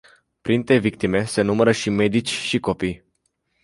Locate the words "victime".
0.77-1.25